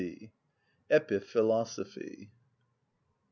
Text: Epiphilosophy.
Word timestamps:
Epiphilosophy. 0.89 2.31